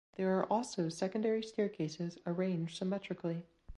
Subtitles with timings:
[0.15, 3.43] There are also secondary staircases arranged symmetrically.